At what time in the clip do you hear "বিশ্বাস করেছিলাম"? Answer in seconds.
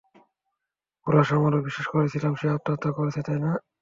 1.67-2.33